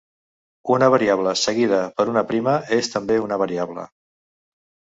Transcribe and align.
Una 0.75 0.87
variable 0.95 1.33
seguida 1.41 1.83
per 1.99 2.07
una 2.15 2.25
prima 2.33 2.57
és 2.81 2.91
també 2.97 3.21
una 3.27 3.41
variable. 3.45 3.89